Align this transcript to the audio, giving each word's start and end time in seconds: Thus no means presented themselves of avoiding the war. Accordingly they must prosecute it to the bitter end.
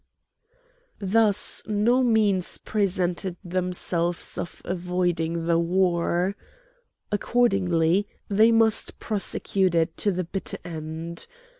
Thus 0.97 1.61
no 1.67 2.01
means 2.01 2.57
presented 2.57 3.37
themselves 3.43 4.35
of 4.35 4.59
avoiding 4.65 5.45
the 5.45 5.59
war. 5.59 6.35
Accordingly 7.11 8.07
they 8.27 8.51
must 8.51 8.97
prosecute 8.97 9.75
it 9.75 9.95
to 9.97 10.11
the 10.11 10.23
bitter 10.23 10.57
end. 10.65 11.27